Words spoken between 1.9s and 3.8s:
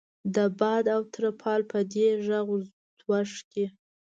دې غږ ځوږ کې.